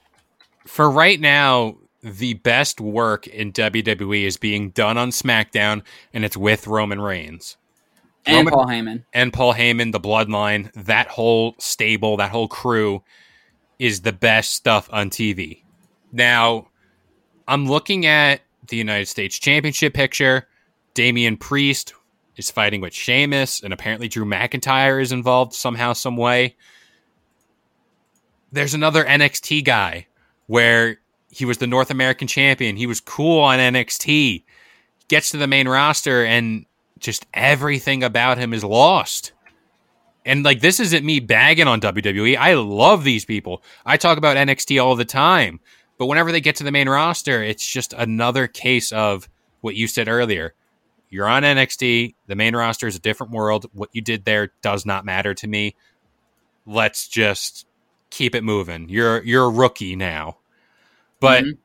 for 0.67 0.91
right 0.91 1.21
now, 1.21 1.77
the 2.03 2.35
best 2.35 2.81
work 2.81 3.29
in 3.29 3.53
WWE 3.53 4.25
is 4.25 4.37
being 4.37 4.71
done 4.71 4.99
on 4.99 5.11
SmackDown, 5.11 5.83
and 6.13 6.25
it's 6.25 6.37
with 6.37 6.67
Roman 6.67 7.01
Reigns. 7.01 7.57
And 8.27 8.39
Roman- 8.49 8.53
Paul 8.53 8.67
Heyman. 8.67 9.05
and 9.13 9.33
Paul 9.33 9.55
Heyman, 9.55 9.93
the 9.93 10.01
Bloodline, 10.01 10.73
that 10.73 11.07
whole 11.07 11.55
stable, 11.59 12.17
that 12.17 12.33
whole 12.33 12.49
crew 12.49 13.05
is 13.79 14.01
the 14.01 14.13
best 14.13 14.55
stuff 14.55 14.89
on 14.93 15.09
TV. 15.09 15.63
Now, 16.11 16.71
I'm 17.47 17.67
looking 17.69 18.07
at 18.07 18.41
the 18.67 18.77
United 18.77 19.07
States 19.07 19.39
Championship 19.39 19.95
picture. 19.95 20.49
Damian 20.95 21.37
Priest 21.37 21.95
is 22.37 22.51
fighting 22.51 22.81
with 22.81 22.93
Sheamus, 22.93 23.63
and 23.63 23.73
apparently 23.73 24.09
Drew 24.09 24.25
McIntyre 24.25 25.01
is 25.01 25.13
involved 25.13 25.53
somehow, 25.55 25.93
some 25.93 26.17
way. 26.17 26.57
There's 28.55 28.75
another 28.75 29.05
NXT 29.05 29.65
guy 29.65 30.07
where 30.47 30.99
he 31.29 31.45
was 31.45 31.59
the 31.59 31.67
North 31.67 31.91
American 31.91 32.29
champion. 32.29 32.77
He 32.77 32.87
was 32.87 33.01
cool 33.01 33.41
on 33.41 33.59
NXT. 33.59 34.45
Gets 35.09 35.33
to 35.33 35.39
the 35.39 35.49
main 35.49 35.67
roster, 35.67 36.25
and 36.25 36.65
just 37.01 37.27
everything 37.35 38.05
about 38.05 38.39
him 38.39 38.55
is 38.55 38.63
lost. 38.63 39.33
And 40.25 40.45
like 40.45 40.61
this 40.61 40.79
isn't 40.79 41.05
me 41.05 41.19
bagging 41.19 41.67
on 41.67 41.81
WWE. 41.81 42.37
I 42.37 42.55
love 42.55 43.03
these 43.03 43.25
people. 43.25 43.61
I 43.85 43.97
talk 43.97 44.19
about 44.19 44.37
NXT 44.37 44.83
all 44.83 44.95
the 44.95 45.05
time. 45.05 45.59
But 45.99 46.07
whenever 46.07 46.31
they 46.31 46.41
get 46.41 46.55
to 46.57 46.65
the 46.65 46.71
main 46.71 46.89
roster, 46.89 47.43
it's 47.43 47.67
just 47.67 47.93
another 47.93 48.47
case 48.47 48.93
of 48.93 49.29
what 49.63 49.75
you 49.75 49.89
said 49.89 50.07
earlier. 50.07 50.55
You're 51.11 51.27
on 51.27 51.43
NXT, 51.43 52.15
the 52.29 52.37
main 52.37 52.55
roster 52.55 52.87
is 52.87 52.95
a 52.95 53.01
different 53.01 53.33
world. 53.33 53.67
What 53.73 53.91
you 53.93 54.01
did 54.01 54.25
there 54.25 54.53
does 54.63 54.87
not 54.87 55.05
matter 55.05 55.35
to 55.35 55.47
me. 55.49 55.75
Let's 56.67 57.09
just 57.09 57.67
keep 58.15 58.35
it 58.35 58.45
moving. 58.45 58.89
You're 58.89 59.23
you're 59.25 59.45
a 59.45 59.51
rookie 59.51 59.97
now. 59.97 60.39
But 61.21 61.45
Mhm. 61.45 61.59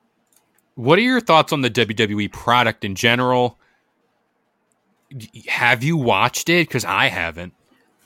what 0.75 0.97
are 0.97 1.03
your 1.03 1.21
thoughts 1.21 1.53
on 1.53 1.61
the 1.61 1.69
WWE 1.69 2.27
product 2.31 2.83
in 2.83 2.95
general? 2.95 3.57
Have 5.47 5.83
you 5.83 5.97
watched 5.97 6.49
it? 6.49 6.67
Because 6.67 6.85
I 6.85 7.07
haven't. 7.07 7.53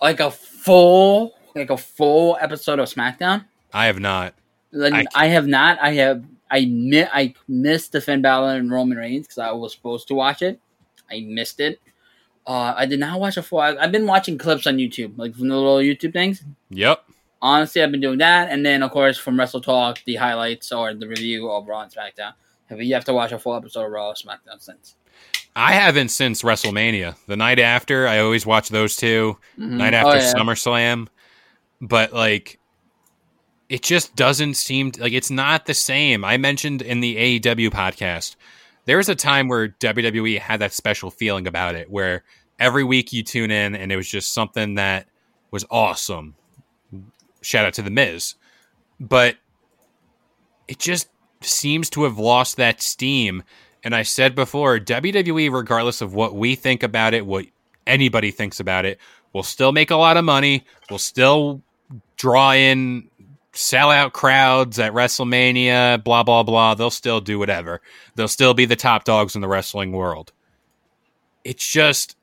like 0.01 0.19
a 0.19 0.29
full, 0.31 1.33
like 1.55 1.69
a 1.69 1.77
full 1.77 2.37
episode 2.41 2.77
of 2.79 2.89
SmackDown. 2.89 3.45
I 3.73 3.85
have 3.85 3.99
not. 3.99 4.33
Like, 4.73 4.93
I- 4.93 5.05
I, 5.15 5.27
have 5.27 5.47
not. 5.47 5.77
I 5.81 5.91
have. 5.93 6.25
I 6.51 6.65
mi- 6.65 7.05
I 7.05 7.33
missed 7.47 7.93
the 7.93 8.01
Finn 8.01 8.21
Balor 8.21 8.55
and 8.57 8.69
Roman 8.69 8.97
Reigns 8.97 9.27
because 9.27 9.37
I 9.37 9.51
was 9.53 9.71
supposed 9.71 10.09
to 10.09 10.13
watch 10.13 10.41
it. 10.41 10.59
I 11.09 11.21
missed 11.21 11.61
it. 11.61 11.79
Uh, 12.45 12.73
I 12.75 12.85
did 12.85 12.99
not 12.99 13.17
watch 13.19 13.37
a 13.37 13.41
full. 13.43 13.59
I, 13.59 13.75
I've 13.77 13.93
been 13.93 14.05
watching 14.05 14.37
clips 14.37 14.67
on 14.67 14.75
YouTube, 14.75 15.17
like 15.17 15.35
from 15.35 15.47
the 15.47 15.55
little 15.55 15.77
YouTube 15.77 16.11
things. 16.11 16.43
Yep. 16.69 17.05
Honestly, 17.43 17.83
I've 17.83 17.91
been 17.91 17.99
doing 17.99 18.19
that, 18.19 18.49
and 18.49 18.65
then 18.65 18.81
of 18.81 18.91
course 18.91 19.17
from 19.17 19.35
WrestleTalk, 19.35 20.03
the 20.05 20.15
highlights 20.15 20.71
or 20.71 20.93
the 20.93 21.07
review 21.07 21.49
of 21.51 21.67
Raw 21.67 21.81
and 21.81 21.91
SmackDown. 21.91 22.33
Have 22.69 22.81
you 22.81 22.93
have 22.93 23.03
to 23.05 23.13
watch 23.13 23.33
a 23.33 23.37
full 23.37 23.53
episode 23.55 23.83
of 23.85 23.91
Raw 23.91 24.09
or 24.09 24.13
SmackDown 24.13 24.59
since? 24.61 24.95
I 25.55 25.73
haven't 25.73 26.09
since 26.09 26.41
WrestleMania. 26.41 27.15
The 27.27 27.35
night 27.35 27.59
after, 27.59 28.07
I 28.07 28.19
always 28.19 28.45
watch 28.45 28.69
those 28.69 28.95
2 28.95 29.37
Mhm. 29.59 29.71
Night 29.71 29.93
Oh, 29.93 29.97
after 29.97 30.19
yeah. 30.19 30.33
SummerSlam. 30.33 31.07
But 31.81 32.13
like 32.13 32.59
it 33.69 33.81
just 33.81 34.15
doesn't 34.15 34.53
seem 34.53 34.91
like 34.99 35.13
it's 35.13 35.29
not 35.31 35.65
the 35.65 35.73
same. 35.73 36.23
I 36.23 36.37
mentioned 36.37 36.81
in 36.81 37.01
the 37.01 37.17
AEW 37.17 37.69
podcast, 37.71 38.35
there 38.85 38.97
was 38.97 39.09
a 39.09 39.15
time 39.15 39.47
where 39.49 39.67
WWE 39.67 40.39
had 40.39 40.61
that 40.61 40.73
special 40.73 41.11
feeling 41.11 41.45
about 41.47 41.75
it 41.75 41.89
where 41.89 42.23
every 42.59 42.83
week 42.83 43.11
you 43.11 43.21
tune 43.23 43.51
in 43.51 43.75
and 43.75 43.91
it 43.91 43.95
was 43.97 44.07
just 44.09 44.33
something 44.33 44.75
that 44.75 45.07
was 45.51 45.65
awesome. 45.69 46.35
Shout 47.43 47.65
out 47.65 47.73
to 47.75 47.81
the 47.81 47.89
Miz. 47.89 48.35
But 48.99 49.37
it 50.67 50.79
just 50.79 51.09
seems 51.41 51.89
to 51.91 52.03
have 52.03 52.17
lost 52.17 52.57
that 52.57 52.81
steam. 52.81 53.43
And 53.83 53.93
I 53.93 54.03
said 54.03 54.33
before, 54.33 54.79
WWE, 54.79 55.51
regardless 55.51 56.01
of 56.01 56.13
what 56.13 56.35
we 56.35 56.55
think 56.55 56.83
about 56.83 57.13
it, 57.13 57.25
what 57.25 57.45
anybody 57.85 58.31
thinks 58.31 58.59
about 58.59 58.85
it, 58.85 58.99
will 59.33 59.43
still 59.43 59.71
make 59.71 59.91
a 59.91 59.95
lot 59.95 60.15
of 60.15 60.23
money, 60.23 60.65
will 60.89 60.99
still 60.99 61.61
draw 62.15 62.53
in 62.53 63.09
sell 63.53 63.91
out 63.91 64.13
crowds 64.13 64.79
at 64.79 64.93
WrestleMania, 64.93 66.03
blah, 66.03 66.23
blah, 66.23 66.43
blah. 66.43 66.73
They'll 66.73 66.89
still 66.89 67.21
do 67.21 67.39
whatever. 67.39 67.81
They'll 68.15 68.27
still 68.27 68.53
be 68.53 68.65
the 68.65 68.75
top 68.75 69.03
dogs 69.03 69.35
in 69.35 69.41
the 69.41 69.47
wrestling 69.47 69.91
world. 69.91 70.31
It's 71.43 71.65
just 71.67 72.17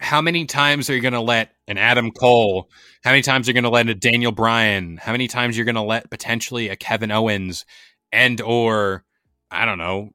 how 0.00 0.20
many 0.20 0.46
times 0.46 0.88
are 0.88 0.94
you 0.94 1.02
going 1.02 1.12
to 1.12 1.20
let 1.20 1.52
an 1.68 1.78
Adam 1.78 2.10
Cole? 2.10 2.70
How 3.04 3.10
many 3.10 3.22
times 3.22 3.46
are 3.46 3.50
you 3.50 3.54
going 3.54 3.64
to 3.64 3.70
let 3.70 3.88
a 3.88 3.94
Daniel 3.94 4.32
Bryan? 4.32 4.96
How 4.96 5.12
many 5.12 5.28
times 5.28 5.56
you're 5.56 5.66
going 5.66 5.74
to 5.74 5.82
let 5.82 6.10
potentially 6.10 6.68
a 6.68 6.76
Kevin 6.76 7.10
Owens 7.10 7.66
and 8.10 8.40
or 8.40 9.04
I 9.50 9.64
don't 9.64 9.78
know, 9.78 10.10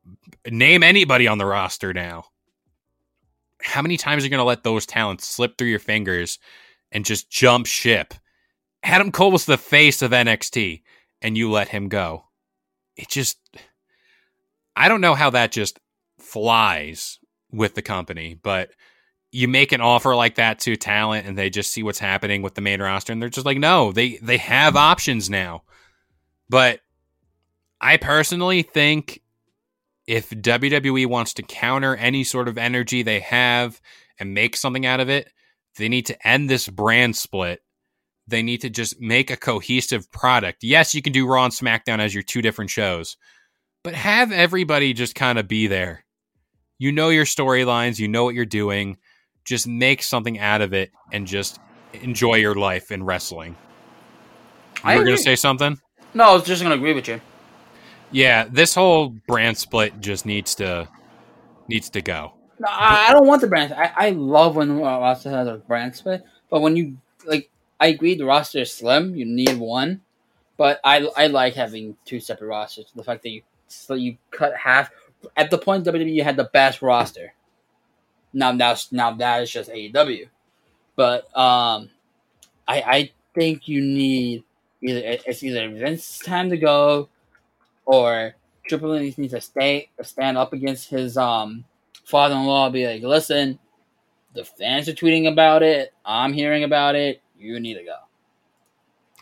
name 0.49 0.81
anybody 0.81 1.27
on 1.27 1.37
the 1.37 1.45
roster 1.45 1.93
now. 1.93 2.25
How 3.61 3.81
many 3.81 3.97
times 3.97 4.23
are 4.23 4.25
you 4.25 4.29
going 4.29 4.39
to 4.39 4.45
let 4.45 4.63
those 4.63 4.85
talents 4.85 5.27
slip 5.27 5.57
through 5.57 5.67
your 5.67 5.79
fingers 5.79 6.39
and 6.91 7.05
just 7.05 7.29
jump 7.29 7.65
ship? 7.65 8.13
Adam 8.81 9.11
Cole 9.11 9.31
was 9.31 9.45
the 9.45 9.57
face 9.57 10.01
of 10.01 10.11
NXT 10.11 10.83
and 11.21 11.37
you 11.37 11.51
let 11.51 11.69
him 11.69 11.89
go. 11.89 12.25
It 12.95 13.09
just 13.09 13.37
I 14.75 14.87
don't 14.87 15.01
know 15.01 15.15
how 15.15 15.29
that 15.31 15.51
just 15.51 15.79
flies 16.19 17.19
with 17.51 17.75
the 17.75 17.81
company, 17.81 18.39
but 18.41 18.69
you 19.35 19.47
make 19.47 19.71
an 19.71 19.81
offer 19.81 20.15
like 20.15 20.35
that 20.35 20.59
to 20.59 20.75
talent 20.75 21.27
and 21.27 21.37
they 21.37 21.49
just 21.49 21.71
see 21.71 21.83
what's 21.83 21.99
happening 21.99 22.41
with 22.41 22.55
the 22.55 22.61
main 22.61 22.81
roster 22.81 23.11
and 23.11 23.21
they're 23.21 23.29
just 23.29 23.45
like 23.45 23.57
no, 23.57 23.91
they 23.91 24.17
they 24.17 24.37
have 24.37 24.75
options 24.75 25.29
now. 25.29 25.63
But 26.49 26.79
I 27.81 27.97
personally 27.97 28.61
think 28.61 29.21
if 30.07 30.29
WWE 30.29 31.07
wants 31.07 31.33
to 31.35 31.43
counter 31.43 31.95
any 31.95 32.23
sort 32.23 32.47
of 32.47 32.57
energy 32.57 33.03
they 33.03 33.19
have 33.21 33.81
and 34.19 34.33
make 34.33 34.55
something 34.55 34.85
out 34.85 34.99
of 34.99 35.09
it, 35.09 35.31
they 35.77 35.89
need 35.89 36.05
to 36.07 36.27
end 36.27 36.49
this 36.49 36.69
brand 36.69 37.15
split 37.15 37.61
they 38.27 38.41
need 38.41 38.61
to 38.61 38.69
just 38.69 38.99
make 38.99 39.29
a 39.29 39.37
cohesive 39.37 40.11
product. 40.11 40.63
Yes, 40.63 40.95
you 40.95 41.01
can 41.01 41.13
do 41.13 41.27
Raw 41.27 41.45
and 41.45 41.53
SmackDown 41.53 41.99
as 41.99 42.13
your 42.13 42.23
two 42.23 42.41
different 42.41 42.71
shows, 42.71 43.17
but 43.83 43.93
have 43.93 44.31
everybody 44.31 44.93
just 44.93 45.15
kind 45.15 45.37
of 45.37 45.47
be 45.47 45.67
there. 45.67 46.05
You 46.77 46.91
know 46.91 47.09
your 47.09 47.25
storylines, 47.25 47.99
you 47.99 48.07
know 48.07 48.23
what 48.23 48.35
you're 48.35 48.45
doing. 48.45 48.97
Just 49.45 49.67
make 49.67 50.03
something 50.03 50.39
out 50.39 50.61
of 50.61 50.73
it 50.73 50.91
and 51.13 51.25
just 51.27 51.59
enjoy 51.93 52.35
your 52.35 52.55
life 52.55 52.91
in 52.91 53.03
wrestling. 53.03 53.55
You 54.77 54.81
I 54.83 54.97
were 54.97 55.05
going 55.05 55.17
to 55.17 55.23
say 55.23 55.35
something? 55.35 55.79
No, 56.15 56.29
I 56.29 56.33
was 56.33 56.43
just 56.43 56.63
gonna 56.63 56.75
agree 56.75 56.93
with 56.93 57.09
you. 57.09 57.19
Yeah, 58.09 58.45
this 58.49 58.73
whole 58.73 59.09
brand 59.09 59.57
split 59.57 59.99
just 59.99 60.25
needs 60.25 60.55
to 60.55 60.87
needs 61.67 61.89
to 61.89 62.01
go. 62.01 62.31
No, 62.57 62.67
I, 62.69 63.07
I 63.09 63.11
don't 63.11 63.27
want 63.27 63.41
the 63.41 63.47
brand. 63.47 63.73
I, 63.73 63.91
I 63.93 64.09
love 64.11 64.55
when 64.55 64.71
uh, 64.71 64.81
roster 64.81 65.29
has 65.29 65.45
a 65.47 65.57
brand 65.57 65.93
split, 65.93 66.23
but 66.49 66.61
when 66.61 66.77
you 66.77 66.97
like, 67.25 67.49
I 67.81 67.87
agree 67.87 68.15
the 68.15 68.23
roster 68.23 68.59
is 68.59 68.71
slim. 68.71 69.13
You 69.15 69.25
need 69.25 69.57
one, 69.57 70.01
but 70.55 70.79
I 70.85 71.05
I 71.17 71.27
like 71.27 71.55
having 71.55 71.97
two 72.05 72.21
separate 72.21 72.47
rosters. 72.47 72.85
The 72.95 73.03
fact 73.03 73.23
that 73.23 73.29
you 73.31 73.41
so 73.67 73.93
you 73.93 74.15
cut 74.31 74.55
half 74.55 74.89
at 75.35 75.51
the 75.51 75.57
point 75.57 75.85
WWE 75.85 76.23
had 76.23 76.37
the 76.37 76.49
best 76.53 76.81
roster. 76.81 77.33
Now 78.35 78.51
that's 78.51 78.91
now 78.91 79.13
that 79.13 79.43
is 79.43 79.51
just 79.51 79.69
AEW, 79.71 80.27
but 80.97 81.25
um, 81.35 81.89
I 82.67 82.81
I 82.81 83.11
think 83.33 83.69
you 83.69 83.81
need 83.81 84.43
either 84.81 85.01
it's 85.03 85.41
either 85.41 85.69
Vince's 85.69 86.19
time 86.19 86.49
to 86.49 86.57
go, 86.57 87.07
or 87.85 88.35
Triple 88.67 88.93
H 88.95 89.17
needs 89.17 89.33
to 89.33 89.39
stay 89.39 89.89
stand 90.01 90.37
up 90.37 90.51
against 90.51 90.89
his 90.89 91.17
um 91.17 91.63
father-in-law. 92.03 92.71
Be 92.71 92.85
like, 92.85 93.03
listen, 93.03 93.57
the 94.33 94.43
fans 94.43 94.89
are 94.89 94.93
tweeting 94.93 95.31
about 95.31 95.63
it. 95.63 95.93
I'm 96.05 96.33
hearing 96.33 96.65
about 96.65 96.95
it. 96.95 97.21
You 97.39 97.59
need 97.61 97.75
to 97.75 97.85
go. 97.85 97.95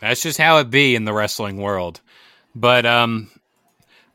That's 0.00 0.22
just 0.22 0.38
how 0.38 0.58
it 0.58 0.70
be 0.70 0.96
in 0.96 1.04
the 1.04 1.12
wrestling 1.12 1.58
world. 1.58 2.00
But 2.52 2.84
um 2.84 3.30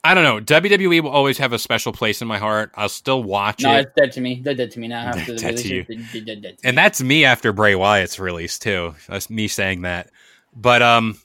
I 0.03 0.13
don't 0.13 0.23
know. 0.23 0.39
WWE 0.39 1.01
will 1.03 1.09
always 1.09 1.37
have 1.39 1.51
a 1.51 1.59
special 1.59 1.91
place 1.91 2.21
in 2.21 2.27
my 2.27 2.37
heart. 2.37 2.71
I'll 2.75 2.87
still 2.89 3.21
watch 3.21 3.63
No, 3.63 3.75
it. 3.75 3.81
it's 3.81 3.91
dead 3.97 4.11
to 4.13 4.21
me. 4.21 4.41
They're 4.43 4.53
dead 4.55 4.71
to 4.71 4.79
me 4.79 4.87
now. 4.87 5.07
After 5.09 5.33
the 5.33 5.39
Dead 5.39 5.57
to 5.57 5.67
you. 5.67 5.85
release, 5.89 6.13
dead- 6.13 6.25
dead 6.41 6.57
to 6.59 6.67
And 6.67 6.75
me. 6.75 6.81
that's 6.81 7.01
me 7.01 7.25
after 7.25 7.51
Bray 7.51 7.75
Wyatt's 7.75 8.17
release 8.19 8.57
too. 8.57 8.95
That's 9.09 9.29
me 9.29 9.47
saying 9.49 9.81
that. 9.81 10.09
But 10.55 10.81
um 10.81 11.17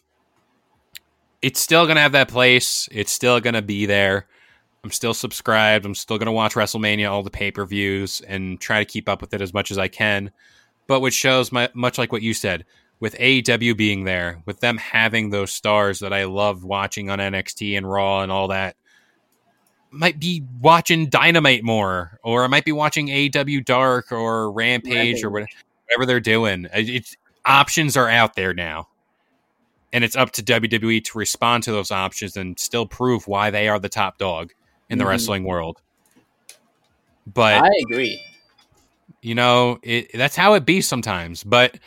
it's 1.42 1.60
still 1.60 1.86
gonna 1.86 2.00
have 2.00 2.12
that 2.12 2.28
place. 2.28 2.88
It's 2.90 3.12
still 3.12 3.40
gonna 3.40 3.62
be 3.62 3.86
there. 3.86 4.26
I'm 4.82 4.90
still 4.90 5.14
subscribed. 5.14 5.86
I'm 5.86 5.94
still 5.94 6.18
gonna 6.18 6.32
watch 6.32 6.54
WrestleMania, 6.54 7.10
all 7.10 7.22
the 7.22 7.30
pay-per-views, 7.30 8.22
and 8.22 8.60
try 8.60 8.80
to 8.80 8.84
keep 8.84 9.08
up 9.08 9.20
with 9.20 9.32
it 9.34 9.40
as 9.40 9.54
much 9.54 9.70
as 9.70 9.78
I 9.78 9.88
can. 9.88 10.30
But 10.86 11.00
which 11.00 11.14
shows 11.14 11.52
my 11.52 11.68
much 11.74 11.96
like 11.96 12.12
what 12.12 12.22
you 12.22 12.34
said, 12.34 12.64
with 13.00 13.14
AEW 13.18 13.76
being 13.76 14.04
there, 14.04 14.42
with 14.46 14.60
them 14.60 14.78
having 14.78 15.30
those 15.30 15.52
stars 15.52 16.00
that 16.00 16.12
I 16.12 16.24
loved 16.24 16.62
watching 16.64 17.10
on 17.10 17.18
NXT 17.18 17.76
and 17.76 17.90
Raw 17.90 18.22
and 18.22 18.32
all 18.32 18.48
that, 18.48 18.76
might 19.90 20.18
be 20.18 20.42
watching 20.60 21.08
Dynamite 21.08 21.62
more, 21.62 22.18
or 22.24 22.44
I 22.44 22.46
might 22.48 22.64
be 22.64 22.72
watching 22.72 23.08
AEW 23.08 23.64
Dark 23.64 24.10
or 24.10 24.50
Rampage, 24.50 25.22
or 25.22 25.30
what- 25.30 25.46
whatever 25.86 26.06
they're 26.06 26.20
doing. 26.20 26.66
It's 26.72 27.16
options 27.44 27.96
are 27.96 28.08
out 28.08 28.34
there 28.34 28.54
now, 28.54 28.88
and 29.92 30.02
it's 30.02 30.16
up 30.16 30.32
to 30.32 30.42
WWE 30.42 31.00
to 31.02 31.18
respond 31.18 31.62
to 31.64 31.72
those 31.72 31.90
options 31.90 32.36
and 32.36 32.58
still 32.58 32.86
prove 32.86 33.28
why 33.28 33.50
they 33.50 33.68
are 33.68 33.78
the 33.78 33.88
top 33.88 34.18
dog 34.18 34.52
in 34.88 34.98
the 34.98 35.04
Mhm. 35.04 35.08
wrestling 35.08 35.44
world. 35.44 35.80
But 37.26 37.62
I 37.64 37.70
agree. 37.82 38.20
you 39.22 39.34
know, 39.34 39.78
it, 39.82 40.10
that's 40.12 40.36
how 40.36 40.54
it 40.54 40.66
be 40.66 40.80
sometimes. 40.80 41.44
But 41.44 41.78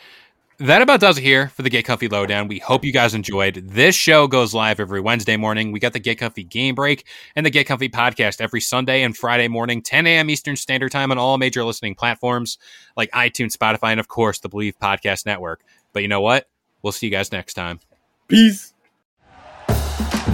that 0.58 0.82
about 0.82 1.00
does 1.00 1.18
it 1.18 1.22
here 1.22 1.48
for 1.48 1.62
the 1.62 1.70
Get 1.70 1.84
Comfy 1.84 2.08
Lowdown. 2.08 2.48
We 2.48 2.58
hope 2.58 2.84
you 2.84 2.92
guys 2.92 3.14
enjoyed. 3.14 3.54
This 3.68 3.94
show 3.94 4.26
goes 4.26 4.54
live 4.54 4.80
every 4.80 5.00
Wednesday 5.00 5.36
morning. 5.36 5.70
We 5.72 5.80
got 5.80 5.92
the 5.92 6.00
Get 6.00 6.18
Comfy 6.18 6.44
Game 6.44 6.74
Break 6.74 7.06
and 7.36 7.46
the 7.46 7.50
Get 7.50 7.66
Comfy 7.66 7.88
podcast 7.88 8.40
every 8.40 8.60
Sunday 8.60 9.02
and 9.02 9.16
Friday 9.16 9.48
morning, 9.48 9.82
10 9.82 10.06
a.m. 10.06 10.30
Eastern 10.30 10.56
Standard 10.56 10.90
Time 10.90 11.10
on 11.12 11.18
all 11.18 11.38
major 11.38 11.64
listening 11.64 11.94
platforms 11.94 12.58
like 12.96 13.10
iTunes, 13.12 13.56
Spotify, 13.56 13.90
and 13.90 14.00
of 14.00 14.08
course 14.08 14.40
the 14.40 14.48
Bleav 14.48 14.74
Podcast 14.82 15.26
Network. 15.26 15.62
But 15.92 16.02
you 16.02 16.08
know 16.08 16.20
what? 16.20 16.48
We'll 16.82 16.92
see 16.92 17.06
you 17.06 17.12
guys 17.12 17.32
next 17.32 17.54
time. 17.54 17.80
Peace. 18.26 18.74